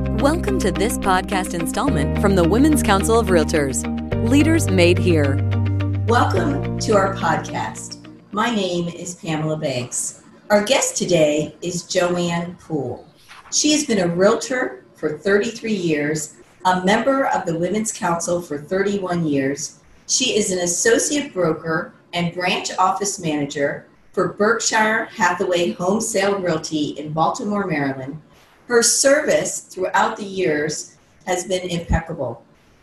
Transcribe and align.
Welcome 0.00 0.58
to 0.60 0.72
this 0.72 0.96
podcast 0.96 1.52
installment 1.52 2.20
from 2.20 2.34
the 2.34 2.48
Women's 2.48 2.82
Council 2.82 3.18
of 3.18 3.26
Realtors 3.28 3.84
Leaders 4.28 4.70
Made 4.70 4.96
Here. 4.96 5.36
Welcome 6.06 6.78
to 6.78 6.92
our 6.96 7.14
podcast. 7.14 8.06
My 8.32 8.54
name 8.54 8.88
is 8.88 9.16
Pamela 9.16 9.58
Banks. 9.58 10.22
Our 10.48 10.64
guest 10.64 10.96
today 10.96 11.54
is 11.60 11.82
Joanne 11.82 12.56
Poole. 12.56 13.06
She 13.52 13.72
has 13.72 13.84
been 13.84 13.98
a 13.98 14.08
realtor 14.08 14.86
for 14.94 15.18
33 15.18 15.72
years, 15.74 16.36
a 16.64 16.82
member 16.82 17.26
of 17.26 17.44
the 17.44 17.58
Women's 17.58 17.92
Council 17.92 18.40
for 18.40 18.56
31 18.56 19.26
years. 19.26 19.80
She 20.08 20.34
is 20.36 20.50
an 20.50 20.60
associate 20.60 21.34
broker 21.34 21.92
and 22.14 22.32
branch 22.32 22.70
office 22.78 23.20
manager 23.20 23.86
for 24.12 24.32
Berkshire 24.32 25.04
Hathaway 25.06 25.72
Home 25.72 26.00
Sale 26.00 26.40
Realty 26.40 26.90
in 26.98 27.12
Baltimore, 27.12 27.66
Maryland 27.66 28.20
her 28.70 28.84
service 28.84 29.62
throughout 29.62 30.16
the 30.16 30.24
years 30.24 30.96
has 31.26 31.44
been 31.44 31.68
impeccable. 31.68 32.40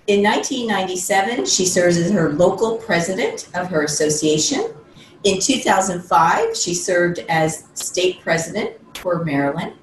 In 0.07 0.21
1997, 0.21 1.45
she 1.45 1.65
serves 1.65 1.95
as 1.97 2.11
her 2.11 2.33
local 2.33 2.77
president 2.77 3.47
of 3.55 3.67
her 3.69 3.83
association. 3.83 4.73
In 5.23 5.39
2005, 5.39 6.57
she 6.57 6.73
served 6.73 7.19
as 7.29 7.67
state 7.73 8.19
president 8.21 8.75
for 8.97 9.23
Maryland. 9.23 9.73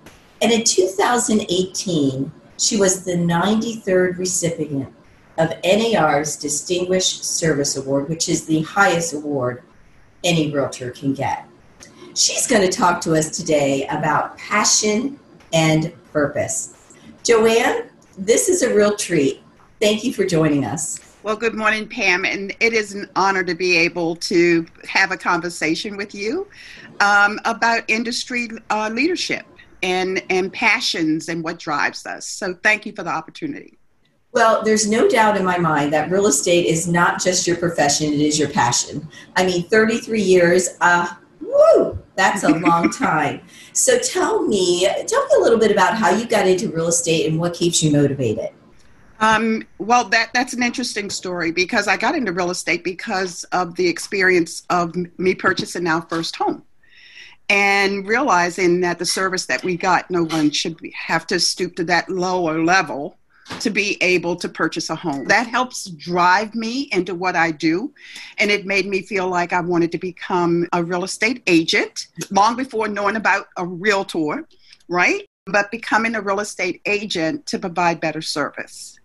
And 0.42 0.52
in 0.52 0.62
2018, 0.64 2.30
she 2.58 2.76
was 2.76 3.02
the 3.02 3.16
93rd 3.16 4.18
recipient 4.18 4.92
of 5.38 5.54
NAR's 5.64 6.36
Distinguished 6.36 7.24
Service 7.24 7.78
Award, 7.78 8.10
which 8.10 8.28
is 8.28 8.44
the 8.44 8.60
highest 8.60 9.14
award 9.14 9.62
any 10.22 10.50
realtor 10.52 10.90
can 10.90 11.14
get. 11.14 11.48
She's 12.14 12.46
going 12.46 12.62
to 12.62 12.68
talk 12.68 13.00
to 13.02 13.14
us 13.14 13.30
today 13.30 13.86
about 13.86 14.36
passion 14.36 15.18
and 15.54 15.92
purpose. 16.12 16.92
Joanne, 17.22 17.88
this 18.18 18.50
is 18.50 18.62
a 18.62 18.74
real 18.74 18.94
treat. 18.96 19.42
Thank 19.80 20.04
you 20.04 20.12
for 20.12 20.26
joining 20.26 20.64
us. 20.64 21.00
Well, 21.22 21.36
good 21.36 21.54
morning, 21.54 21.88
Pam, 21.88 22.26
and 22.26 22.54
it 22.60 22.74
is 22.74 22.92
an 22.92 23.08
honor 23.16 23.42
to 23.44 23.54
be 23.54 23.78
able 23.78 24.16
to 24.16 24.66
have 24.86 25.10
a 25.10 25.16
conversation 25.16 25.96
with 25.96 26.14
you 26.14 26.46
um, 27.00 27.40
about 27.46 27.82
industry 27.88 28.50
uh, 28.68 28.90
leadership 28.92 29.46
and, 29.82 30.22
and 30.28 30.52
passions 30.52 31.30
and 31.30 31.42
what 31.42 31.58
drives 31.58 32.04
us. 32.04 32.26
So, 32.26 32.52
thank 32.62 32.84
you 32.84 32.92
for 32.92 33.04
the 33.04 33.10
opportunity. 33.10 33.78
Well, 34.32 34.64
there's 34.64 34.86
no 34.86 35.08
doubt 35.08 35.36
in 35.36 35.44
my 35.44 35.56
mind 35.58 35.92
that 35.92 36.10
real 36.10 36.26
estate 36.26 36.66
is 36.66 36.88
not 36.88 37.22
just 37.22 37.46
your 37.46 37.56
profession, 37.56 38.12
it 38.12 38.20
is 38.20 38.38
your 38.38 38.50
passion. 38.50 39.08
I 39.36 39.46
mean, 39.46 39.68
33 39.68 40.20
years, 40.20 40.70
uh, 40.80 41.06
that's 42.16 42.44
a 42.44 42.48
long 42.48 42.90
time. 42.90 43.40
So 43.72 43.98
tell 43.98 44.42
me, 44.42 44.88
tell 45.06 45.26
me 45.26 45.34
a 45.38 45.42
little 45.42 45.58
bit 45.58 45.70
about 45.70 45.96
how 45.96 46.10
you 46.10 46.26
got 46.26 46.46
into 46.46 46.68
real 46.68 46.88
estate 46.88 47.28
and 47.28 47.38
what 47.38 47.54
keeps 47.54 47.82
you 47.82 47.90
motivated. 47.90 48.50
Um, 49.20 49.66
well, 49.78 50.04
that 50.10 50.30
that's 50.34 50.54
an 50.54 50.62
interesting 50.62 51.08
story 51.08 51.50
because 51.50 51.88
I 51.88 51.96
got 51.96 52.14
into 52.14 52.32
real 52.32 52.50
estate 52.50 52.84
because 52.84 53.44
of 53.52 53.74
the 53.76 53.88
experience 53.88 54.64
of 54.70 54.94
me 55.18 55.34
purchasing 55.34 55.86
our 55.86 56.02
first 56.02 56.36
home 56.36 56.64
and 57.48 58.06
realizing 58.06 58.80
that 58.80 58.98
the 58.98 59.06
service 59.06 59.46
that 59.46 59.62
we 59.62 59.76
got, 59.76 60.10
no 60.10 60.24
one 60.24 60.50
should 60.50 60.78
have 60.94 61.26
to 61.28 61.38
stoop 61.38 61.76
to 61.76 61.84
that 61.84 62.08
lower 62.08 62.64
level 62.64 63.16
to 63.60 63.70
be 63.70 63.98
able 64.02 64.36
to 64.36 64.48
purchase 64.48 64.90
a 64.90 64.94
home. 64.94 65.24
That 65.26 65.46
helps 65.46 65.86
drive 65.90 66.54
me 66.54 66.88
into 66.92 67.14
what 67.14 67.36
I 67.36 67.50
do. 67.50 67.92
And 68.38 68.50
it 68.50 68.66
made 68.66 68.86
me 68.86 69.02
feel 69.02 69.28
like 69.28 69.52
I 69.52 69.60
wanted 69.60 69.92
to 69.92 69.98
become 69.98 70.66
a 70.72 70.82
real 70.82 71.04
estate 71.04 71.42
agent 71.46 72.08
long 72.30 72.56
before 72.56 72.88
knowing 72.88 73.16
about 73.16 73.46
a 73.56 73.66
realtor, 73.66 74.48
right? 74.88 75.26
But 75.46 75.70
becoming 75.70 76.14
a 76.14 76.22
real 76.22 76.40
estate 76.40 76.80
agent 76.86 77.46
to 77.46 77.58
provide 77.58 78.00
better 78.00 78.22
service. 78.22 78.98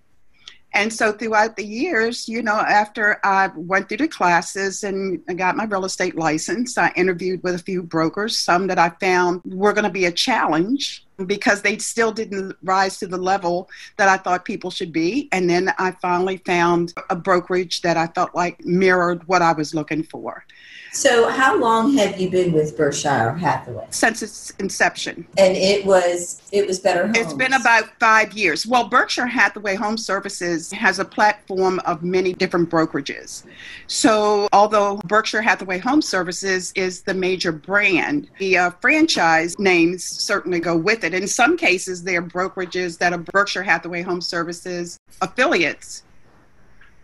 And 0.74 0.94
so 0.94 1.12
throughout 1.12 1.56
the 1.56 1.66
years, 1.66 2.30
you 2.30 2.44
know, 2.44 2.54
after 2.54 3.20
I 3.24 3.50
went 3.56 3.90
through 3.90 3.98
the 3.98 4.08
classes 4.08 4.84
and 4.84 5.20
got 5.38 5.58
my 5.58 5.66
real 5.66 5.86
estate 5.86 6.16
license, 6.16 6.78
I 6.78 6.94
interviewed 6.96 7.42
with 7.44 7.56
a 7.56 7.60
few 7.60 7.82
brokers, 7.82 8.38
some 8.38 8.68
that 8.68 8.78
I 8.78 8.90
found 9.02 9.42
were 9.46 9.74
going 9.74 9.86
to 9.86 9.90
be 9.90 10.06
a 10.06 10.12
challenge 10.12 11.06
because 11.26 11.62
they 11.62 11.78
still 11.78 12.12
didn't 12.12 12.56
rise 12.64 12.98
to 12.98 13.08
the 13.08 13.18
level 13.18 13.70
that 13.98 14.10
I 14.10 14.18
thought 14.18 14.46
people 14.46 14.72
should 14.72 14.92
be. 14.92 15.30
And 15.32 15.50
then 15.50 15.74
I 15.78 15.92
finally 16.02 16.38
found 16.38 16.94
a 17.10 17.16
brokerage 17.16 17.82
that 17.82 17.98
I 17.98 18.08
felt 18.08 18.34
like 18.36 18.64
mirrored 18.66 19.28
what 19.28 19.42
I 19.42 19.54
was 19.54 19.74
looking 19.74 20.04
for. 20.04 20.46
So, 20.92 21.30
how 21.30 21.56
long 21.56 21.96
have 21.98 22.20
you 22.20 22.30
been 22.32 22.52
with 22.52 22.76
Berkshire 22.76 23.34
Hathaway? 23.34 23.86
Since 23.92 24.24
its 24.24 24.50
inception. 24.60 25.28
And 25.38 25.56
it 25.56 25.86
was 25.86 26.42
it 26.52 26.66
was 26.66 26.80
Better 26.80 27.06
Homes. 27.06 27.18
It's 27.18 27.34
been 27.34 27.54
about 27.54 27.86
five 28.00 28.34
years. 28.34 28.66
Well, 28.66 28.88
Berkshire 28.88 29.28
Hathaway 29.28 29.76
Home 29.76 29.98
Services 29.98 30.72
has 30.72 30.98
a 30.98 31.06
platform 31.06 31.80
of 31.86 32.02
many 32.02 32.34
different 32.34 32.70
brokerages. 32.70 33.44
So, 33.86 34.48
although 34.52 34.98
Berkshire 35.06 35.44
Hathaway 35.44 35.78
Home 35.80 36.02
Services 36.02 36.72
is 36.76 37.04
the 37.04 37.14
major 37.14 37.52
brand, 37.52 38.30
the 38.40 38.58
uh, 38.58 38.72
franchise 38.82 39.60
names 39.60 40.04
certainly 40.04 40.60
go 40.60 40.76
with 40.76 41.04
it. 41.04 41.09
In 41.14 41.28
some 41.28 41.58
cases, 41.58 42.04
they 42.04 42.16
are 42.16 42.22
brokerages 42.22 42.98
that 43.00 43.14
are 43.14 43.18
Berkshire 43.18 43.64
Hathaway 43.64 44.02
Home 44.02 44.22
Services 44.22 45.00
affiliates 45.22 46.04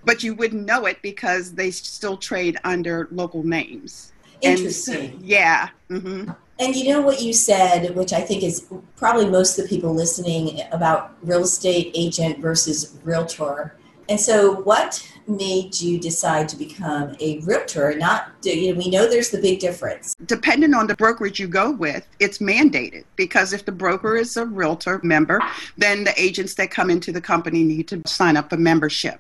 but 0.05 0.23
you 0.23 0.35
wouldn't 0.35 0.65
know 0.65 0.85
it 0.85 1.01
because 1.01 1.53
they 1.53 1.71
still 1.71 2.15
trade 2.15 2.57
under 2.63 3.07
local 3.11 3.43
names. 3.43 4.13
Interesting. 4.41 5.11
And, 5.11 5.21
yeah. 5.21 5.69
Mm-hmm. 5.89 6.31
And 6.59 6.75
you 6.75 6.87
know 6.93 7.01
what 7.01 7.21
you 7.21 7.33
said, 7.33 7.95
which 7.95 8.13
I 8.13 8.21
think 8.21 8.43
is 8.43 8.67
probably 8.95 9.27
most 9.29 9.57
of 9.57 9.65
the 9.65 9.69
people 9.69 9.93
listening 9.93 10.61
about 10.71 11.15
real 11.21 11.43
estate 11.43 11.91
agent 11.95 12.39
versus 12.39 12.97
realtor. 13.03 13.75
And 14.07 14.19
so, 14.19 14.61
what 14.61 15.05
made 15.27 15.79
you 15.79 15.99
decide 15.99 16.47
to 16.49 16.55
become 16.55 17.15
a 17.19 17.39
realtor? 17.39 17.95
Not, 17.95 18.31
you 18.43 18.73
know, 18.73 18.77
we 18.77 18.89
know 18.89 19.09
there's 19.09 19.29
the 19.29 19.41
big 19.41 19.59
difference. 19.59 20.15
Depending 20.25 20.73
on 20.73 20.87
the 20.87 20.95
brokerage 20.95 21.39
you 21.39 21.47
go 21.47 21.71
with, 21.71 22.05
it's 22.19 22.39
mandated 22.39 23.05
because 23.15 23.53
if 23.53 23.65
the 23.65 23.71
broker 23.71 24.15
is 24.15 24.37
a 24.37 24.45
realtor 24.45 24.99
member, 25.03 25.41
then 25.77 26.03
the 26.03 26.19
agents 26.21 26.55
that 26.55 26.71
come 26.71 26.89
into 26.89 27.11
the 27.11 27.21
company 27.21 27.63
need 27.63 27.87
to 27.87 28.01
sign 28.05 28.37
up 28.37 28.49
for 28.49 28.57
membership. 28.57 29.19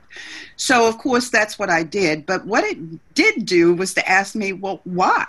So, 0.55 0.87
of 0.87 0.97
course, 0.97 1.29
that's 1.29 1.57
what 1.59 1.69
I 1.69 1.83
did. 1.83 2.25
But 2.25 2.45
what 2.45 2.63
it 2.63 2.77
did 3.13 3.45
do 3.45 3.73
was 3.73 3.93
to 3.95 4.09
ask 4.09 4.35
me, 4.35 4.53
well, 4.53 4.81
why? 4.83 5.25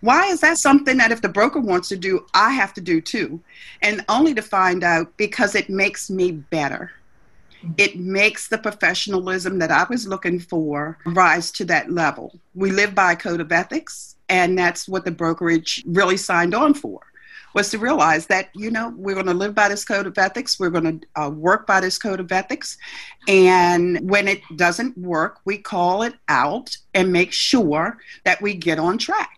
Why 0.00 0.26
is 0.26 0.40
that 0.40 0.58
something 0.58 0.98
that 0.98 1.10
if 1.10 1.22
the 1.22 1.28
broker 1.28 1.58
wants 1.58 1.88
to 1.88 1.96
do, 1.96 2.26
I 2.34 2.50
have 2.52 2.74
to 2.74 2.80
do 2.80 3.00
too? 3.00 3.40
And 3.82 4.04
only 4.08 4.34
to 4.34 4.42
find 4.42 4.84
out 4.84 5.16
because 5.16 5.54
it 5.54 5.70
makes 5.70 6.10
me 6.10 6.32
better 6.32 6.92
it 7.76 7.98
makes 7.98 8.48
the 8.48 8.58
professionalism 8.58 9.58
that 9.58 9.70
I 9.70 9.86
was 9.88 10.06
looking 10.06 10.38
for 10.38 10.98
rise 11.06 11.50
to 11.52 11.64
that 11.66 11.90
level. 11.90 12.38
We 12.54 12.70
live 12.70 12.94
by 12.94 13.12
a 13.12 13.16
code 13.16 13.40
of 13.40 13.52
ethics, 13.52 14.16
and 14.28 14.58
that's 14.58 14.88
what 14.88 15.04
the 15.04 15.10
brokerage 15.10 15.84
really 15.86 16.16
signed 16.16 16.54
on 16.54 16.74
for 16.74 17.00
was 17.56 17.70
to 17.70 17.78
realize 17.78 18.26
that 18.26 18.50
you 18.54 18.70
know 18.70 18.92
we're 18.98 19.14
going 19.14 19.24
to 19.24 19.32
live 19.32 19.54
by 19.54 19.66
this 19.66 19.82
code 19.82 20.06
of 20.06 20.18
ethics 20.18 20.60
we're 20.60 20.68
going 20.68 21.00
to 21.00 21.06
uh, 21.22 21.30
work 21.30 21.66
by 21.66 21.80
this 21.80 21.96
code 21.96 22.20
of 22.20 22.30
ethics 22.30 22.76
and 23.28 23.98
when 24.10 24.28
it 24.28 24.42
doesn't 24.56 24.96
work 24.98 25.38
we 25.46 25.56
call 25.56 26.02
it 26.02 26.12
out 26.28 26.76
and 26.92 27.10
make 27.10 27.32
sure 27.32 27.96
that 28.24 28.42
we 28.42 28.52
get 28.52 28.78
on 28.78 28.98
track 28.98 29.35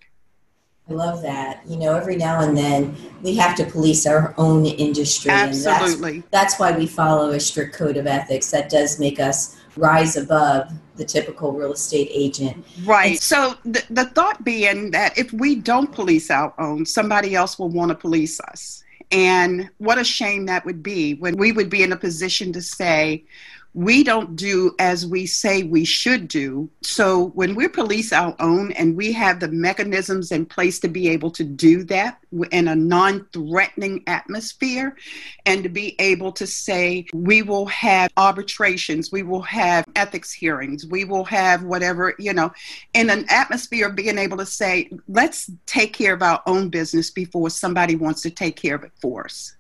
I 0.89 0.93
love 0.93 1.23
that. 1.23 1.63
You 1.67 1.77
know, 1.77 1.95
every 1.95 2.17
now 2.17 2.41
and 2.41 2.57
then 2.57 2.97
we 3.23 3.37
have 3.37 3.57
to 3.57 3.65
police 3.65 4.07
our 4.07 4.35
own 4.39 4.65
industry. 4.65 5.31
Absolutely. 5.31 6.15
And 6.15 6.23
that's, 6.23 6.55
that's 6.55 6.61
why 6.61 6.77
we 6.77 6.87
follow 6.87 7.31
a 7.31 7.41
strict 7.41 7.75
code 7.75 7.97
of 7.97 8.07
ethics 8.07 8.51
that 8.51 8.71
does 8.71 8.99
make 8.99 9.21
us 9.21 9.57
rise 9.77 10.17
above 10.17 10.73
the 10.97 11.05
typical 11.05 11.53
real 11.53 11.73
estate 11.73 12.09
agent. 12.13 12.65
Right. 12.85 13.13
And 13.13 13.21
so 13.21 13.55
the, 13.65 13.85
the 13.91 14.07
thought 14.07 14.45
being 14.45 14.91
that 14.93 15.17
if 15.17 15.33
we 15.33 15.55
don't 15.55 15.93
police 15.93 16.31
our 16.31 16.53
own, 16.59 16.85
somebody 16.87 17.35
else 17.35 17.59
will 17.59 17.69
want 17.69 17.91
to 17.91 17.95
police 17.95 18.41
us. 18.41 18.83
And 19.11 19.71
what 19.79 19.99
a 19.99 20.05
shame 20.05 20.47
that 20.47 20.65
would 20.67 20.83
be 20.83 21.15
when 21.15 21.37
we 21.37 21.53
would 21.53 21.71
be 21.71 21.83
in 21.83 21.93
a 21.93 21.97
position 21.97 22.53
to 22.53 22.61
say, 22.61 23.25
we 23.79 24.03
don't 24.03 24.35
do 24.35 24.75
as 24.81 25.07
we 25.07 25.25
say 25.25 25.63
we 25.63 25.85
should 25.85 26.27
do. 26.27 26.69
So 26.83 27.27
when 27.37 27.55
we 27.55 27.69
police 27.69 28.13
our 28.13 28.35
own 28.41 28.73
and 28.73 28.97
we 28.97 29.13
have 29.13 29.39
the 29.39 29.47
mechanisms 29.47 30.33
in 30.33 30.47
place 30.47 30.81
to 30.81 30.89
be 30.89 31.09
able 31.11 31.31
to 31.31 31.45
do 31.45 31.85
that 31.85 32.19
in 32.51 32.67
a 32.67 32.75
non 32.75 33.29
threatening 33.33 34.03
atmosphere 34.09 34.97
and 35.47 35.63
to 35.63 35.69
be 35.69 35.95
able 36.01 36.33
to 36.33 36.45
say 36.45 37.07
we 37.15 37.43
will 37.43 37.67
have 37.67 38.11
arbitrations, 38.17 39.13
we 39.13 39.23
will 39.23 39.43
have 39.43 39.85
ethics 39.95 40.33
hearings, 40.33 40.85
we 40.85 41.05
will 41.05 41.25
have 41.25 41.63
whatever, 41.63 42.17
you 42.19 42.33
know, 42.33 42.51
in 42.95 43.09
an 43.11 43.27
atmosphere 43.29 43.87
of 43.87 43.95
being 43.95 44.19
able 44.19 44.39
to 44.39 44.47
say, 44.47 44.91
let's 45.07 45.53
take 45.67 45.93
care 45.93 46.15
of 46.15 46.23
our 46.25 46.43
own 46.49 46.69
business 46.69 47.13
before 47.13 47.49
somebody 47.49 47.95
wants 47.95 48.23
to 48.23 48.31
take 48.31 48.57
care 48.57 48.75
of 48.75 48.83
it 48.83 48.93
for 49.01 49.25
us. 49.25 49.55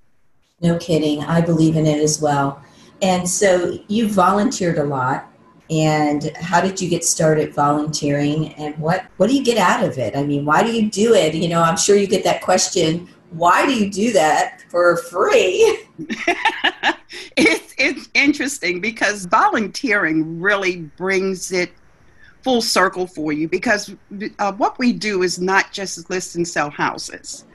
No 0.61 0.77
kidding. 0.79 1.23
I 1.23 1.41
believe 1.41 1.77
in 1.77 1.87
it 1.87 2.03
as 2.03 2.21
well. 2.21 2.61
And 3.03 3.29
so 3.29 3.79
you 3.89 4.09
volunteered 4.09 4.79
a 4.79 4.85
lot. 4.85 5.27
And 5.71 6.31
how 6.37 6.63
did 6.63 6.81
you 6.81 6.89
get 6.89 7.05
started 7.05 7.55
volunteering? 7.55 8.55
And 8.55 8.77
what, 8.79 9.05
what 9.19 9.29
do 9.29 9.37
you 9.37 9.45
get 9.45 9.59
out 9.59 9.85
of 9.85 9.99
it? 9.99 10.17
I 10.17 10.25
mean, 10.25 10.47
why 10.47 10.63
do 10.63 10.73
you 10.73 10.91
do 10.91 11.13
it? 11.15 11.35
You 11.35 11.49
know, 11.49 11.61
I'm 11.63 11.77
sure 11.77 11.97
you 11.97 12.07
get 12.07 12.25
that 12.25 12.41
question 12.41 13.09
why 13.31 13.67
do 13.67 13.75
you 13.75 13.91
do 13.91 14.13
that 14.13 14.63
for 14.71 14.97
free? 14.97 15.85
It's, 17.37 17.75
it's 17.79 18.09
interesting 18.15 18.81
because 18.81 19.25
volunteering 19.25 20.41
really 20.41 20.83
brings 20.99 21.53
it 21.53 21.73
full 22.43 22.61
circle 22.61 23.07
for 23.07 23.33
you 23.33 23.49
because 23.49 23.95
uh, 24.39 24.53
what 24.53 24.79
we 24.79 24.93
do 24.93 25.23
is 25.23 25.39
not 25.39 25.73
just 25.73 26.11
list 26.11 26.37
and 26.37 26.47
sell 26.47 26.69
houses. 26.69 27.47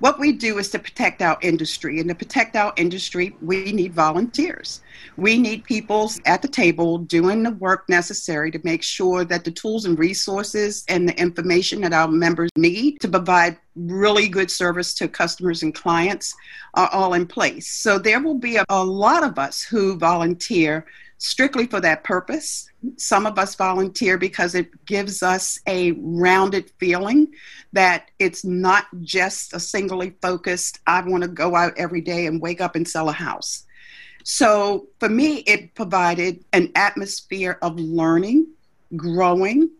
What 0.00 0.20
we 0.20 0.30
do 0.30 0.58
is 0.58 0.70
to 0.70 0.78
protect 0.78 1.22
our 1.22 1.36
industry, 1.40 1.98
and 1.98 2.08
to 2.08 2.14
protect 2.14 2.54
our 2.54 2.72
industry, 2.76 3.34
we 3.42 3.72
need 3.72 3.92
volunteers. 3.92 4.80
We 5.16 5.36
need 5.38 5.64
people 5.64 6.12
at 6.24 6.40
the 6.40 6.46
table 6.46 6.98
doing 6.98 7.42
the 7.42 7.50
work 7.50 7.88
necessary 7.88 8.52
to 8.52 8.60
make 8.62 8.84
sure 8.84 9.24
that 9.24 9.44
the 9.44 9.50
tools 9.50 9.86
and 9.86 9.98
resources 9.98 10.84
and 10.88 11.08
the 11.08 11.20
information 11.20 11.80
that 11.80 11.92
our 11.92 12.06
members 12.06 12.50
need 12.56 13.00
to 13.00 13.08
provide 13.08 13.58
really 13.74 14.28
good 14.28 14.52
service 14.52 14.94
to 14.94 15.08
customers 15.08 15.64
and 15.64 15.74
clients 15.74 16.32
are 16.74 16.88
all 16.92 17.14
in 17.14 17.26
place. 17.26 17.68
So 17.68 17.98
there 17.98 18.20
will 18.20 18.38
be 18.38 18.56
a, 18.56 18.64
a 18.68 18.84
lot 18.84 19.24
of 19.24 19.36
us 19.36 19.62
who 19.62 19.96
volunteer 19.96 20.86
strictly 21.18 21.66
for 21.66 21.80
that 21.80 22.04
purpose. 22.04 22.70
Some 22.96 23.26
of 23.26 23.38
us 23.38 23.54
volunteer 23.56 24.16
because 24.16 24.54
it 24.54 24.84
gives 24.86 25.22
us 25.22 25.60
a 25.66 25.92
rounded 25.92 26.70
feeling 26.78 27.28
that 27.72 28.10
it's 28.18 28.44
not 28.44 28.86
just 29.02 29.52
a 29.52 29.60
singly 29.60 30.14
focused, 30.22 30.78
I 30.86 31.02
want 31.02 31.24
to 31.24 31.28
go 31.28 31.54
out 31.54 31.74
every 31.76 32.00
day 32.00 32.26
and 32.26 32.40
wake 32.40 32.60
up 32.60 32.76
and 32.76 32.88
sell 32.88 33.08
a 33.08 33.12
house. 33.12 33.66
So 34.24 34.86
for 35.00 35.08
me, 35.08 35.38
it 35.38 35.74
provided 35.74 36.44
an 36.52 36.70
atmosphere 36.74 37.58
of 37.62 37.78
learning, 37.78 38.46
growing, 38.96 39.70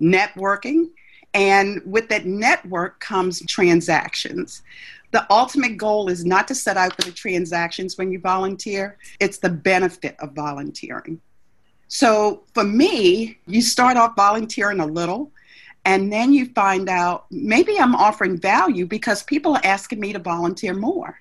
networking, 0.00 0.90
and 1.34 1.80
with 1.84 2.08
that 2.08 2.26
network 2.26 3.00
comes 3.00 3.40
transactions 3.46 4.62
the 5.12 5.26
ultimate 5.30 5.76
goal 5.76 6.08
is 6.08 6.24
not 6.24 6.46
to 6.48 6.54
set 6.54 6.76
out 6.76 6.94
for 6.94 7.02
the 7.02 7.10
transactions 7.10 7.98
when 7.98 8.12
you 8.12 8.20
volunteer, 8.20 8.96
it's 9.18 9.38
the 9.38 9.48
benefit 9.48 10.16
of 10.20 10.32
volunteering. 10.32 11.20
So 11.88 12.44
for 12.54 12.62
me, 12.62 13.38
you 13.46 13.60
start 13.60 13.96
off 13.96 14.14
volunteering 14.14 14.78
a 14.78 14.86
little, 14.86 15.32
and 15.84 16.12
then 16.12 16.32
you 16.32 16.46
find 16.46 16.88
out 16.88 17.26
maybe 17.30 17.78
I'm 17.78 17.96
offering 17.96 18.38
value 18.38 18.86
because 18.86 19.22
people 19.24 19.56
are 19.56 19.64
asking 19.64 19.98
me 19.98 20.12
to 20.12 20.20
volunteer 20.20 20.74
more. 20.74 21.20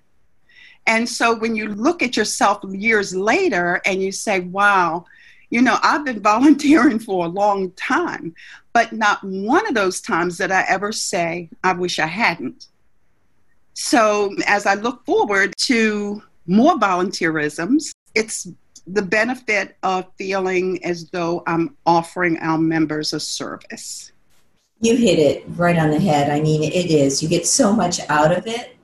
And 0.86 1.08
so 1.10 1.36
when 1.36 1.56
you 1.56 1.70
look 1.70 2.04
at 2.04 2.16
yourself 2.16 2.64
years 2.70 3.16
later 3.16 3.82
and 3.86 4.02
you 4.02 4.12
say, 4.12 4.42
wow, 4.42 5.06
you 5.50 5.64
know, 5.64 5.80
I've 5.82 6.06
been 6.06 6.22
volunteering 6.22 7.00
for 7.00 7.26
a 7.26 7.30
long 7.30 7.72
time, 7.72 8.36
but 8.80 8.94
not 8.94 9.22
one 9.26 9.68
of 9.68 9.74
those 9.74 10.00
times 10.00 10.38
that 10.38 10.54
I 10.54 10.64
ever 10.70 10.94
say, 10.94 11.50
I 11.66 11.74
wish 11.74 12.00
I 12.00 12.06
hadn't. 12.06 12.68
So 13.74 14.34
as 14.48 14.66
I 14.66 14.76
look 14.76 15.06
forward 15.06 15.54
to 15.64 16.24
more 16.48 16.76
volunteerisms, 16.76 17.92
it's 18.16 18.48
the 18.88 19.02
benefit 19.02 19.76
of 19.84 20.06
feeling 20.18 20.82
as 20.86 21.10
though 21.10 21.44
I'm 21.46 21.76
offering 21.86 22.38
our 22.38 22.58
members 22.58 23.12
a 23.12 23.20
service. 23.20 24.14
You 24.80 24.96
hit 24.96 25.20
it 25.20 25.44
right 25.58 25.78
on 25.78 25.92
the 25.92 26.00
head. 26.00 26.30
I 26.30 26.40
mean, 26.40 26.64
it 26.64 26.90
is. 26.90 27.22
You 27.22 27.28
get 27.28 27.46
so 27.46 27.74
much 27.74 28.00
out 28.10 28.32
of 28.32 28.48
it. 28.48 28.78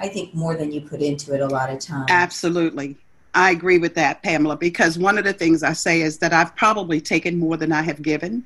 I 0.00 0.08
think 0.08 0.34
more 0.34 0.56
than 0.56 0.72
you 0.72 0.80
put 0.80 1.00
into 1.00 1.34
it 1.34 1.40
a 1.40 1.46
lot 1.46 1.70
of 1.70 1.78
times. 1.78 2.06
Absolutely. 2.08 2.96
I 3.32 3.52
agree 3.52 3.78
with 3.78 3.94
that, 3.94 4.24
Pamela, 4.24 4.56
because 4.56 4.98
one 4.98 5.18
of 5.18 5.24
the 5.24 5.32
things 5.32 5.62
I 5.62 5.72
say 5.72 6.00
is 6.00 6.18
that 6.18 6.32
I've 6.32 6.56
probably 6.56 7.00
taken 7.00 7.38
more 7.38 7.56
than 7.56 7.70
I 7.70 7.82
have 7.82 8.02
given. 8.02 8.44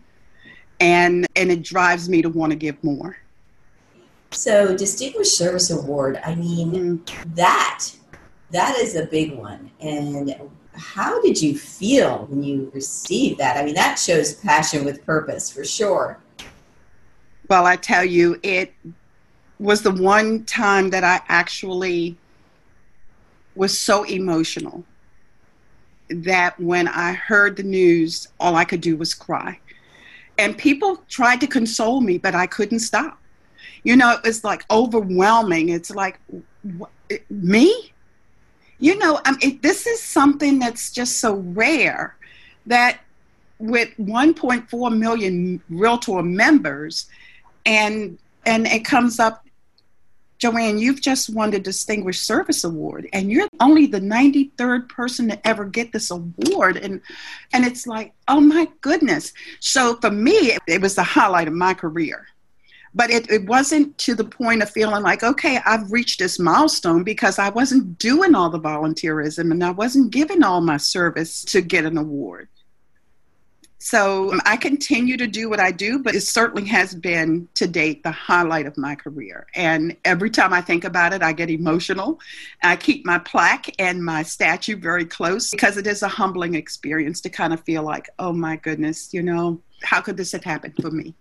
And 0.80 1.26
and 1.36 1.50
it 1.50 1.62
drives 1.62 2.08
me 2.08 2.22
to 2.22 2.28
want 2.28 2.50
to 2.52 2.56
give 2.56 2.82
more. 2.82 3.16
So, 4.32 4.76
Distinguished 4.76 5.36
Service 5.36 5.70
Award, 5.70 6.20
I 6.24 6.34
mean, 6.34 6.72
mm-hmm. 6.72 7.34
that 7.34 7.90
that 8.50 8.76
is 8.78 8.96
a 8.96 9.06
big 9.06 9.36
one. 9.36 9.70
And 9.80 10.34
how 10.74 11.20
did 11.20 11.40
you 11.40 11.56
feel 11.56 12.26
when 12.26 12.42
you 12.42 12.70
received 12.74 13.38
that? 13.38 13.56
I 13.56 13.64
mean, 13.64 13.74
that 13.74 13.98
shows 13.98 14.34
passion 14.34 14.84
with 14.84 15.04
purpose 15.04 15.50
for 15.50 15.64
sure. 15.64 16.18
Well, 17.48 17.66
I 17.66 17.76
tell 17.76 18.04
you, 18.04 18.38
it 18.42 18.72
was 19.58 19.82
the 19.82 19.90
one 19.90 20.44
time 20.44 20.90
that 20.90 21.04
I 21.04 21.20
actually 21.28 22.16
was 23.54 23.76
so 23.76 24.04
emotional 24.04 24.84
that 26.08 26.58
when 26.58 26.88
I 26.88 27.12
heard 27.12 27.56
the 27.56 27.62
news, 27.62 28.28
all 28.38 28.56
I 28.56 28.64
could 28.64 28.80
do 28.80 28.96
was 28.96 29.14
cry. 29.14 29.58
And 30.40 30.56
people 30.56 31.02
tried 31.08 31.40
to 31.42 31.46
console 31.46 32.00
me, 32.00 32.18
but 32.18 32.34
I 32.34 32.46
couldn't 32.46 32.80
stop 32.80 33.20
you 33.82 33.96
know, 33.96 34.12
it 34.12 34.22
was 34.24 34.44
like 34.44 34.64
overwhelming. 34.70 35.70
It's 35.70 35.90
like, 35.90 36.18
me? 37.30 37.92
You 38.78 38.98
know, 38.98 39.20
I 39.24 39.36
mean, 39.36 39.60
this 39.62 39.86
is 39.86 40.02
something 40.02 40.58
that's 40.58 40.90
just 40.90 41.18
so 41.18 41.34
rare 41.34 42.16
that 42.66 43.00
with 43.58 43.90
1.4 43.98 44.96
million 44.96 45.62
realtor 45.68 46.22
members 46.22 47.06
and 47.66 48.18
and 48.46 48.66
it 48.66 48.86
comes 48.86 49.20
up 49.20 49.44
joanne 50.40 50.78
you've 50.78 51.00
just 51.00 51.30
won 51.30 51.50
the 51.50 51.58
distinguished 51.58 52.22
service 52.22 52.64
award 52.64 53.08
and 53.12 53.30
you're 53.30 53.48
only 53.60 53.86
the 53.86 54.00
93rd 54.00 54.88
person 54.88 55.28
to 55.28 55.46
ever 55.46 55.64
get 55.64 55.92
this 55.92 56.10
award 56.10 56.76
and 56.76 57.00
and 57.52 57.64
it's 57.64 57.86
like 57.86 58.12
oh 58.28 58.40
my 58.40 58.68
goodness. 58.80 59.32
So 59.60 59.96
for 59.96 60.10
me 60.10 60.56
it, 60.66 60.80
was 60.80 60.94
the 60.94 61.02
highlight 61.02 61.48
of 61.48 61.54
my 61.54 61.74
career. 61.74 62.26
But 62.94 63.10
it, 63.10 63.30
it 63.30 63.46
wasn't 63.46 63.96
to 63.98 64.14
the 64.14 64.24
point 64.24 64.62
of 64.62 64.70
feeling 64.70 65.04
like 65.04 65.22
okay 65.22 65.60
i've 65.64 65.92
reached 65.92 66.18
this 66.18 66.40
milestone 66.40 67.04
because 67.04 67.38
i 67.38 67.48
wasn't 67.48 67.98
doing 67.98 68.34
all 68.34 68.50
the 68.50 68.58
volunteerism 68.58 69.52
and 69.52 69.62
i 69.62 69.70
wasn't 69.70 70.10
giving 70.10 70.42
all 70.42 70.60
my 70.60 70.76
service 70.76 71.44
to 71.44 71.60
get 71.60 71.84
an 71.84 71.96
award 71.96 72.48
so 73.82 74.32
i 74.44 74.56
continue 74.56 75.16
to 75.16 75.26
do 75.26 75.48
what 75.50 75.58
i 75.58 75.72
do 75.72 75.98
but 75.98 76.14
it 76.14 76.20
certainly 76.20 76.68
has 76.68 76.94
been 76.94 77.48
to 77.54 77.66
date 77.66 78.02
the 78.02 78.10
highlight 78.10 78.66
of 78.66 78.76
my 78.76 78.94
career 78.94 79.46
and 79.54 79.96
every 80.04 80.30
time 80.30 80.52
i 80.52 80.60
think 80.60 80.84
about 80.84 81.12
it 81.12 81.22
i 81.22 81.32
get 81.32 81.50
emotional 81.50 82.20
i 82.62 82.76
keep 82.76 83.04
my 83.04 83.18
plaque 83.18 83.74
and 83.80 84.04
my 84.04 84.22
statue 84.22 84.76
very 84.76 85.04
close 85.04 85.50
because 85.50 85.76
it 85.76 85.86
is 85.86 86.02
a 86.02 86.08
humbling 86.08 86.54
experience 86.54 87.20
to 87.20 87.28
kind 87.28 87.52
of 87.52 87.60
feel 87.64 87.82
like 87.82 88.08
oh 88.18 88.32
my 88.32 88.54
goodness 88.56 89.12
you 89.12 89.22
know 89.22 89.60
how 89.82 90.00
could 90.00 90.16
this 90.16 90.30
have 90.30 90.44
happened 90.44 90.74
for 90.80 90.90
me 90.90 91.14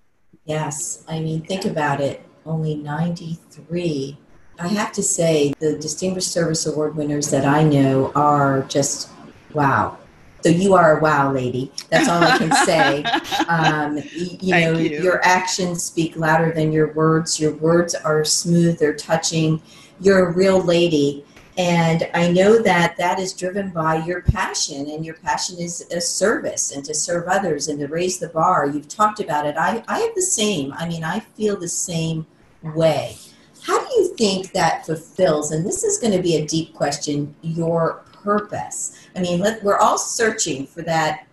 Yes, 0.50 1.04
I 1.08 1.20
mean, 1.20 1.42
think 1.42 1.66
about 1.66 2.02
it. 2.02 2.24
Only 2.44 2.74
93. 2.74 4.18
I 4.60 4.68
have 4.68 4.92
to 4.94 5.04
say, 5.04 5.54
the 5.60 5.78
Distinguished 5.78 6.32
Service 6.32 6.66
Award 6.66 6.96
winners 6.96 7.30
that 7.30 7.46
I 7.46 7.62
know 7.62 8.12
are 8.16 8.64
just 8.64 9.10
wow. 9.54 10.00
So 10.42 10.50
you 10.50 10.74
are 10.74 11.00
a 11.00 11.02
wow 11.02 11.32
lady. 11.32 11.72
That's 11.90 12.08
all 12.08 12.24
I 12.24 12.38
can 12.38 12.52
say. 12.66 13.04
Um, 13.50 13.98
you, 14.14 14.52
know, 14.52 14.78
you. 14.78 15.02
your 15.02 15.26
actions 15.26 15.84
speak 15.84 16.16
louder 16.16 16.52
than 16.54 16.72
your 16.72 16.94
words. 16.94 17.40
Your 17.40 17.54
words 17.56 17.96
are 17.96 18.24
smooth, 18.24 18.78
they're 18.78 18.94
touching. 18.94 19.62
You're 20.00 20.30
a 20.30 20.34
real 20.34 20.62
lady. 20.62 21.26
And 21.58 22.10
I 22.14 22.32
know 22.32 22.62
that 22.62 22.96
that 22.98 23.20
is 23.20 23.34
driven 23.34 23.72
by 23.72 24.06
your 24.06 24.22
passion, 24.22 24.90
and 24.92 25.06
your 25.06 25.16
passion 25.16 25.58
is 25.60 25.82
a 25.92 26.00
service 26.00 26.72
and 26.72 26.86
to 26.86 26.94
serve 26.94 27.28
others 27.28 27.68
and 27.68 27.80
to 27.80 27.88
raise 27.88 28.18
the 28.18 28.30
bar. 28.30 28.68
You've 28.68 28.88
talked 28.88 29.20
about 29.20 29.46
it. 29.46 29.58
I, 29.58 29.84
I 29.88 30.00
have 30.00 30.16
the 30.16 30.22
same. 30.22 30.72
I 30.74 30.88
mean, 30.88 31.04
I 31.04 31.20
feel 31.20 31.60
the 31.60 31.68
same 31.68 32.26
way. 32.62 33.18
How 33.62 33.78
do 33.78 33.94
you 34.00 34.16
think 34.16 34.54
that 34.54 34.86
fulfills, 34.86 35.52
and 35.52 35.66
this 35.66 35.84
is 35.84 35.98
going 35.98 36.14
to 36.14 36.22
be 36.22 36.38
a 36.38 36.46
deep 36.46 36.74
question, 36.74 37.36
your 37.42 38.04
purpose? 38.30 39.08
I 39.16 39.22
mean, 39.22 39.40
let, 39.40 39.64
we're 39.64 39.78
all 39.78 39.98
searching 39.98 40.68
for 40.68 40.82
that 40.84 41.26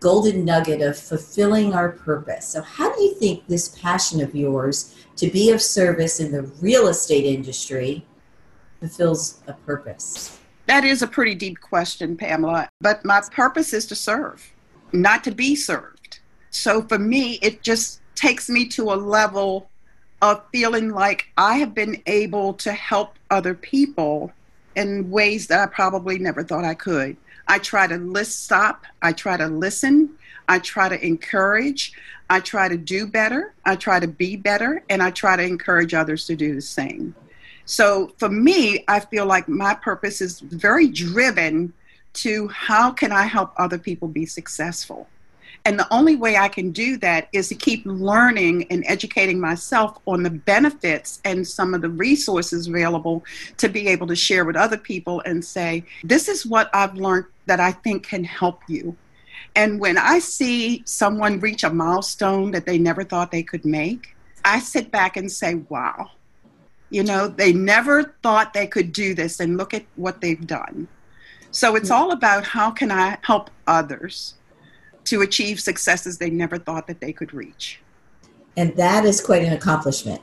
golden 0.00 0.44
nugget 0.44 0.82
of 0.82 0.98
fulfilling 0.98 1.74
our 1.74 1.90
purpose. 1.90 2.46
So, 2.48 2.62
how 2.62 2.94
do 2.94 3.02
you 3.02 3.14
think 3.14 3.46
this 3.46 3.68
passion 3.80 4.20
of 4.20 4.34
yours 4.34 4.96
to 5.16 5.30
be 5.30 5.50
of 5.50 5.62
service 5.62 6.20
in 6.20 6.32
the 6.32 6.42
real 6.60 6.88
estate 6.88 7.24
industry? 7.24 8.04
fulfills 8.84 9.40
a 9.46 9.52
purpose? 9.52 10.38
That 10.66 10.84
is 10.84 11.00
a 11.00 11.06
pretty 11.06 11.34
deep 11.34 11.60
question, 11.60 12.16
Pamela. 12.16 12.68
But 12.80 13.04
my 13.04 13.22
purpose 13.30 13.72
is 13.72 13.86
to 13.86 13.94
serve, 13.94 14.52
not 14.92 15.24
to 15.24 15.30
be 15.30 15.56
served. 15.56 16.20
So 16.50 16.82
for 16.82 16.98
me, 16.98 17.38
it 17.40 17.62
just 17.62 18.00
takes 18.14 18.48
me 18.48 18.66
to 18.68 18.92
a 18.92 18.94
level 18.94 19.70
of 20.20 20.42
feeling 20.52 20.90
like 20.90 21.26
I 21.36 21.56
have 21.56 21.74
been 21.74 22.02
able 22.06 22.54
to 22.54 22.72
help 22.72 23.18
other 23.30 23.54
people 23.54 24.32
in 24.76 25.10
ways 25.10 25.46
that 25.48 25.60
I 25.60 25.66
probably 25.66 26.18
never 26.18 26.42
thought 26.42 26.64
I 26.64 26.74
could. 26.74 27.16
I 27.46 27.58
try 27.58 27.86
to 27.86 27.96
list, 27.96 28.44
stop, 28.44 28.84
I 29.02 29.12
try 29.12 29.36
to 29.36 29.46
listen, 29.46 30.10
I 30.48 30.58
try 30.58 30.88
to 30.88 31.04
encourage, 31.04 31.92
I 32.30 32.40
try 32.40 32.68
to 32.68 32.76
do 32.76 33.06
better, 33.06 33.54
I 33.64 33.76
try 33.76 34.00
to 34.00 34.08
be 34.08 34.36
better, 34.36 34.82
and 34.88 35.02
I 35.02 35.10
try 35.10 35.36
to 35.36 35.42
encourage 35.42 35.94
others 35.94 36.26
to 36.26 36.36
do 36.36 36.54
the 36.54 36.60
same. 36.60 37.14
So 37.66 38.12
for 38.18 38.28
me, 38.28 38.84
I 38.88 39.00
feel 39.00 39.26
like 39.26 39.48
my 39.48 39.74
purpose 39.74 40.20
is 40.20 40.40
very 40.40 40.88
driven 40.88 41.72
to 42.14 42.48
how 42.48 42.90
can 42.90 43.12
I 43.12 43.24
help 43.24 43.52
other 43.56 43.78
people 43.78 44.08
be 44.08 44.26
successful? 44.26 45.08
And 45.66 45.78
the 45.78 45.92
only 45.92 46.14
way 46.14 46.36
I 46.36 46.48
can 46.48 46.72
do 46.72 46.98
that 46.98 47.28
is 47.32 47.48
to 47.48 47.54
keep 47.54 47.86
learning 47.86 48.66
and 48.70 48.84
educating 48.86 49.40
myself 49.40 49.98
on 50.06 50.22
the 50.22 50.30
benefits 50.30 51.20
and 51.24 51.46
some 51.46 51.72
of 51.72 51.80
the 51.80 51.88
resources 51.88 52.68
available 52.68 53.24
to 53.56 53.70
be 53.70 53.88
able 53.88 54.06
to 54.08 54.16
share 54.16 54.44
with 54.44 54.56
other 54.56 54.76
people 54.76 55.22
and 55.24 55.42
say, 55.42 55.84
this 56.02 56.28
is 56.28 56.44
what 56.44 56.68
I've 56.74 56.94
learned 56.94 57.26
that 57.46 57.60
I 57.60 57.72
think 57.72 58.06
can 58.06 58.24
help 58.24 58.60
you. 58.68 58.94
And 59.56 59.80
when 59.80 59.96
I 59.96 60.18
see 60.18 60.82
someone 60.84 61.40
reach 61.40 61.64
a 61.64 61.70
milestone 61.70 62.50
that 62.50 62.66
they 62.66 62.76
never 62.76 63.02
thought 63.02 63.30
they 63.30 63.42
could 63.42 63.64
make, 63.64 64.14
I 64.44 64.58
sit 64.58 64.90
back 64.90 65.16
and 65.16 65.32
say, 65.32 65.54
wow, 65.54 66.10
you 66.90 67.02
know, 67.02 67.28
they 67.28 67.52
never 67.52 68.14
thought 68.22 68.52
they 68.52 68.66
could 68.66 68.92
do 68.92 69.14
this, 69.14 69.40
and 69.40 69.56
look 69.56 69.72
at 69.72 69.84
what 69.96 70.20
they've 70.20 70.46
done. 70.46 70.86
So 71.50 71.76
it's 71.76 71.88
mm. 71.88 71.94
all 71.94 72.12
about 72.12 72.44
how 72.44 72.70
can 72.70 72.90
I 72.90 73.16
help 73.22 73.50
others 73.66 74.34
to 75.04 75.22
achieve 75.22 75.60
successes 75.60 76.18
they 76.18 76.30
never 76.30 76.58
thought 76.58 76.86
that 76.86 77.00
they 77.00 77.12
could 77.12 77.32
reach. 77.34 77.80
And 78.56 78.74
that 78.76 79.04
is 79.04 79.20
quite 79.20 79.42
an 79.44 79.52
accomplishment. 79.52 80.20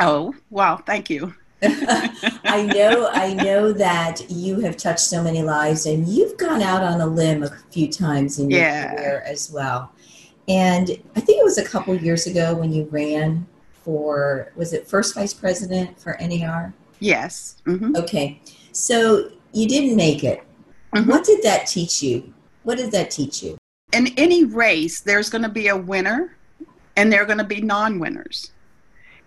Oh, 0.00 0.34
wow, 0.50 0.76
thank 0.86 1.08
you. 1.10 1.34
I 1.62 2.70
know 2.74 3.08
I 3.12 3.32
know 3.32 3.72
that 3.72 4.30
you 4.30 4.60
have 4.60 4.76
touched 4.76 5.00
so 5.00 5.22
many 5.22 5.42
lives 5.42 5.86
and 5.86 6.06
you've 6.06 6.36
gone 6.36 6.60
out 6.60 6.82
on 6.82 7.00
a 7.00 7.06
limb 7.06 7.42
a 7.42 7.50
few 7.70 7.90
times 7.90 8.38
in 8.38 8.50
your 8.50 8.60
Yeah. 8.60 8.94
career 8.94 9.22
as 9.26 9.50
well. 9.50 9.90
And 10.48 10.90
I 11.16 11.20
think 11.20 11.40
it 11.40 11.44
was 11.44 11.56
a 11.58 11.64
couple 11.64 11.94
years 11.96 12.26
ago 12.26 12.54
when 12.54 12.72
you 12.72 12.84
ran 12.90 13.46
for 13.84 14.52
was 14.54 14.72
it 14.74 14.86
first 14.86 15.14
vice 15.14 15.32
president 15.32 15.98
for 15.98 16.16
NAR? 16.20 16.74
Yes. 17.00 17.56
hmm 17.64 17.96
Okay. 17.96 18.40
So 18.72 19.30
you 19.52 19.66
didn't 19.66 19.96
make 19.96 20.24
it. 20.24 20.42
Mhm. 20.94 21.06
What 21.06 21.24
did 21.24 21.42
that 21.42 21.66
teach 21.66 22.02
you? 22.02 22.34
What 22.64 22.76
did 22.76 22.90
that 22.92 23.10
teach 23.10 23.42
you? 23.42 23.56
In 23.92 24.08
any 24.16 24.44
race, 24.44 25.00
there's 25.00 25.30
going 25.30 25.42
to 25.42 25.48
be 25.48 25.68
a 25.68 25.76
winner 25.76 26.36
and 26.96 27.12
there 27.12 27.22
are 27.22 27.26
going 27.26 27.38
to 27.38 27.44
be 27.44 27.60
non 27.60 27.98
winners. 27.98 28.50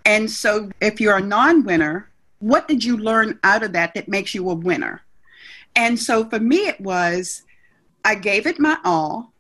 And 0.06 0.30
so 0.30 0.70
if 0.82 1.00
you're 1.00 1.18
a 1.18 1.22
non 1.22 1.64
winner, 1.64 2.10
what 2.40 2.68
did 2.68 2.84
you 2.84 2.98
learn 2.98 3.40
out 3.44 3.64
of 3.64 3.74
that 3.74 3.94
that 3.94 4.08
makes 4.08 4.36
you 4.36 4.50
a 4.50 4.56
winner? 4.56 5.02
And 5.76 5.98
so 5.98 6.26
for 6.30 6.40
me, 6.40 6.68
it 6.68 6.80
was 6.82 7.44
I 8.04 8.16
gave 8.16 8.46
it 8.46 8.60
my 8.60 8.78
all. 8.84 9.34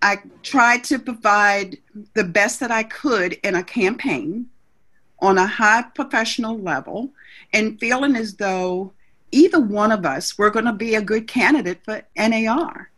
I 0.00 0.18
tried 0.42 0.84
to 0.84 0.98
provide 0.98 1.78
the 2.14 2.24
best 2.24 2.60
that 2.60 2.70
I 2.70 2.84
could 2.84 3.32
in 3.42 3.56
a 3.56 3.64
campaign 3.64 4.48
on 5.20 5.38
a 5.38 5.46
high 5.46 5.82
professional 5.94 6.56
level 6.58 7.10
and 7.52 7.80
feeling 7.80 8.14
as 8.14 8.36
though 8.36 8.92
either 9.32 9.58
one 9.58 9.90
of 9.90 10.06
us 10.06 10.38
were 10.38 10.50
going 10.50 10.66
to 10.66 10.72
be 10.72 10.94
a 10.94 11.02
good 11.02 11.26
candidate 11.26 11.80
for 11.84 12.02
NAR. 12.16 12.90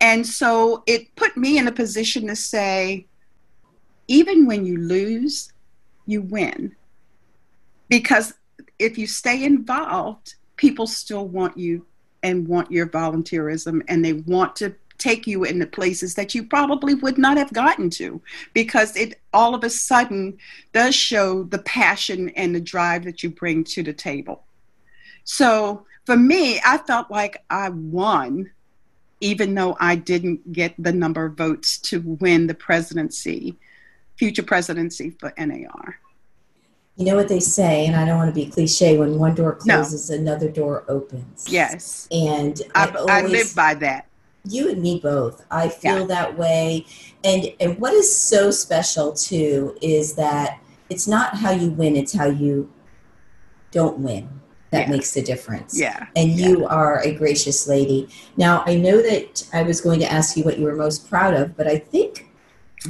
And 0.00 0.26
so 0.26 0.82
it 0.86 1.14
put 1.16 1.36
me 1.36 1.58
in 1.58 1.68
a 1.68 1.72
position 1.72 2.26
to 2.26 2.36
say, 2.36 3.06
even 4.08 4.46
when 4.46 4.66
you 4.66 4.78
lose, 4.78 5.52
you 6.06 6.22
win. 6.22 6.74
Because 7.88 8.34
if 8.78 8.98
you 8.98 9.06
stay 9.06 9.44
involved, 9.44 10.34
people 10.56 10.86
still 10.86 11.28
want 11.28 11.56
you 11.56 11.86
and 12.22 12.46
want 12.46 12.70
your 12.70 12.86
volunteerism 12.86 13.82
and 13.88 14.04
they 14.04 14.12
want 14.12 14.56
to 14.56 14.74
take 14.98 15.26
you 15.26 15.42
into 15.44 15.66
places 15.66 16.14
that 16.14 16.34
you 16.34 16.44
probably 16.44 16.94
would 16.94 17.18
not 17.18 17.36
have 17.36 17.52
gotten 17.52 17.90
to 17.90 18.20
because 18.54 18.96
it 18.96 19.20
all 19.32 19.54
of 19.54 19.64
a 19.64 19.70
sudden 19.70 20.38
does 20.72 20.94
show 20.94 21.42
the 21.44 21.58
passion 21.58 22.28
and 22.30 22.54
the 22.54 22.60
drive 22.60 23.04
that 23.04 23.22
you 23.22 23.30
bring 23.30 23.64
to 23.64 23.82
the 23.82 23.92
table. 23.92 24.44
So 25.24 25.84
for 26.06 26.16
me, 26.16 26.60
I 26.64 26.78
felt 26.78 27.10
like 27.10 27.44
I 27.50 27.70
won 27.70 28.50
even 29.22 29.54
though 29.54 29.76
I 29.80 29.94
didn't 29.94 30.52
get 30.52 30.74
the 30.78 30.92
number 30.92 31.24
of 31.26 31.36
votes 31.36 31.78
to 31.78 32.00
win 32.20 32.48
the 32.48 32.54
presidency, 32.54 33.56
future 34.16 34.42
presidency 34.42 35.10
for 35.10 35.32
NAR. 35.38 35.98
You 36.96 37.06
know 37.06 37.16
what 37.16 37.28
they 37.28 37.40
say, 37.40 37.86
and 37.86 37.96
I 37.96 38.04
don't 38.04 38.18
want 38.18 38.34
to 38.34 38.34
be 38.34 38.50
cliche. 38.50 38.98
When 38.98 39.18
one 39.18 39.34
door 39.34 39.58
No. 39.64 39.76
closes, 39.78 40.10
another 40.10 40.50
door 40.50 40.84
opens. 40.88 41.46
Yes, 41.48 42.06
and 42.10 42.60
I, 42.74 42.88
I, 42.88 43.18
I 43.20 43.22
live 43.22 43.54
by 43.54 43.74
that. 43.74 44.06
you 44.44 44.68
and 44.68 44.82
me 44.82 44.98
both. 45.00 45.46
I 45.52 45.68
feel 45.68 46.00
Yeah. 46.00 46.06
that 46.06 46.36
way, 46.36 46.84
and 47.24 47.46
and 47.60 47.78
what 47.78 47.94
is 47.94 48.14
so 48.14 48.50
special 48.50 49.12
too 49.12 49.76
is 49.80 50.14
that 50.14 50.58
it's 50.90 51.06
not 51.06 51.36
how 51.38 51.52
you 51.52 51.70
win; 51.70 51.96
it's 51.96 52.12
how 52.12 52.26
you 52.26 52.70
don't 53.70 53.98
win 54.00 54.28
that 54.72 54.86
Yeah. 54.88 54.90
makes 54.90 55.12
the 55.12 55.22
difference. 55.22 55.78
Yeah. 55.78 56.06
And 56.16 56.30
you 56.32 56.66
are 56.66 57.00
a 57.02 57.12
gracious 57.12 57.68
lady. 57.68 58.08
Now, 58.36 58.64
I 58.66 58.74
know 58.76 59.00
that 59.02 59.44
I 59.52 59.62
was 59.62 59.80
going 59.80 60.00
to 60.00 60.10
ask 60.10 60.36
you 60.36 60.42
what 60.44 60.58
you 60.58 60.64
were 60.64 60.74
most 60.74 61.08
proud 61.08 61.34
of, 61.34 61.56
but 61.56 61.68
I 61.68 61.78
think 61.78 62.28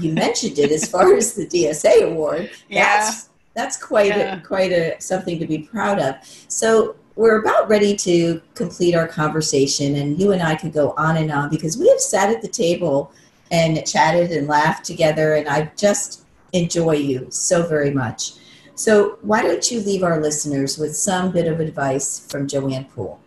you 0.01 0.13
mentioned 0.13 0.59
it 0.59 0.71
as 0.71 0.89
far 0.89 1.13
as 1.21 1.35
the 1.35 1.47
DSA 1.47 2.05
award. 2.05 2.51
Yeah. 2.71 2.85
That's 3.05 3.29
that's 3.55 3.77
quite 3.77 4.07
Yeah. 4.17 4.39
a, 4.39 4.41
quite 4.41 4.73
a 4.73 4.97
something 5.01 5.39
to 5.39 5.47
be 5.47 5.59
proud 5.59 5.99
of. 5.99 6.15
So 6.49 6.95
we're 7.17 7.39
about 7.43 7.69
ready 7.69 7.95
to 7.97 8.41
complete 8.55 8.95
our 8.95 9.07
conversation, 9.07 9.97
and 9.97 10.19
you 10.19 10.33
and 10.33 10.43
I 10.43 10.55
could 10.55 10.73
go 10.73 10.95
on 10.97 11.19
and 11.19 11.31
on 11.31 11.51
because 11.51 11.77
we 11.77 11.87
have 11.91 12.01
sat 12.01 12.31
at 12.31 12.41
the 12.41 12.49
table 12.49 13.13
and 13.51 13.85
chatted 13.87 14.31
and 14.31 14.47
laughed 14.49 14.87
together, 14.87 15.35
and 15.35 15.47
I 15.49 15.71
just 15.77 16.23
enjoy 16.55 16.93
you 16.93 17.27
so 17.29 17.67
very 17.67 17.91
much. 17.91 18.33
So 18.75 19.19
why 19.21 19.43
don't 19.43 19.71
you 19.71 19.81
leave 19.81 20.03
our 20.03 20.21
listeners 20.21 20.79
with 20.79 20.97
some 20.97 21.31
bit 21.31 21.47
of 21.47 21.61
advice 21.61 22.27
from 22.31 22.49
Joanne 22.49 22.87
Poole? 22.87 23.21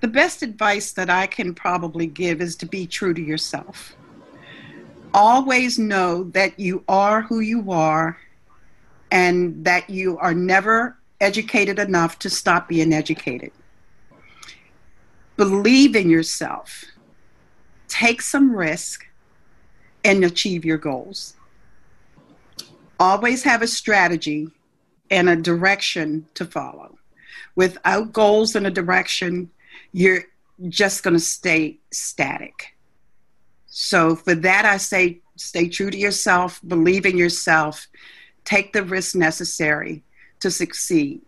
The 0.00 0.08
best 0.08 0.42
advice 0.42 0.92
that 0.92 1.08
I 1.08 1.26
can 1.26 1.54
probably 1.54 2.06
give 2.06 2.40
is 2.40 2.56
to 2.56 2.66
be 2.66 2.86
true 2.86 3.14
to 3.14 3.22
yourself. 3.22 3.96
Always 5.14 5.78
know 5.78 6.24
that 6.24 6.58
you 6.58 6.84
are 6.88 7.22
who 7.22 7.40
you 7.40 7.70
are 7.70 8.18
and 9.10 9.64
that 9.64 9.88
you 9.88 10.18
are 10.18 10.34
never 10.34 10.98
educated 11.20 11.78
enough 11.78 12.18
to 12.18 12.28
stop 12.28 12.68
being 12.68 12.92
educated. 12.92 13.52
Believe 15.36 15.96
in 15.96 16.10
yourself, 16.10 16.84
take 17.88 18.20
some 18.20 18.54
risk, 18.54 19.06
and 20.04 20.24
achieve 20.24 20.64
your 20.64 20.78
goals. 20.78 21.34
Always 23.04 23.42
have 23.42 23.60
a 23.60 23.66
strategy 23.66 24.48
and 25.10 25.28
a 25.28 25.36
direction 25.36 26.26
to 26.32 26.46
follow. 26.46 26.96
Without 27.54 28.14
goals 28.14 28.56
and 28.56 28.66
a 28.66 28.70
direction, 28.70 29.50
you're 29.92 30.22
just 30.70 31.02
going 31.02 31.12
to 31.12 31.20
stay 31.20 31.80
static. 31.92 32.74
So, 33.66 34.16
for 34.16 34.34
that, 34.36 34.64
I 34.64 34.78
say 34.78 35.20
stay 35.36 35.68
true 35.68 35.90
to 35.90 35.98
yourself, 35.98 36.62
believe 36.66 37.04
in 37.04 37.18
yourself, 37.18 37.88
take 38.46 38.72
the 38.72 38.82
risk 38.82 39.14
necessary 39.14 40.02
to 40.40 40.50
succeed. 40.50 41.20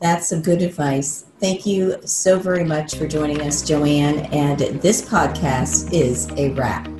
That's 0.00 0.26
some 0.26 0.42
good 0.42 0.60
advice. 0.60 1.26
Thank 1.38 1.66
you 1.66 2.00
so 2.04 2.36
very 2.36 2.64
much 2.64 2.96
for 2.96 3.06
joining 3.06 3.42
us, 3.42 3.62
Joanne. 3.62 4.26
And 4.32 4.58
this 4.58 5.02
podcast 5.02 5.92
is 5.92 6.28
a 6.30 6.50
wrap. 6.54 6.99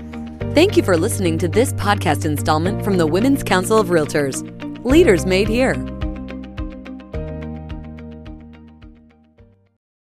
Thank 0.52 0.76
you 0.76 0.82
for 0.82 0.96
listening 0.96 1.38
to 1.38 1.46
this 1.46 1.72
podcast 1.74 2.24
installment 2.24 2.82
from 2.84 2.98
the 2.98 3.06
Women's 3.06 3.44
Council 3.44 3.78
of 3.78 3.86
Realtors. 3.86 4.42
Leaders 4.84 5.24
Made 5.24 5.46
Here. 5.46 5.74